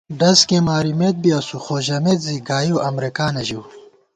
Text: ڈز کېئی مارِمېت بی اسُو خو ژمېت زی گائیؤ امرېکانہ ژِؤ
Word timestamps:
ڈز 0.19 0.39
کېئی 0.47 0.65
مارِمېت 0.67 1.15
بی 1.23 1.29
اسُو 1.39 1.57
خو 1.63 1.75
ژمېت 1.85 2.19
زی 2.25 2.35
گائیؤ 2.47 2.77
امرېکانہ 2.89 3.41
ژِؤ 3.47 3.61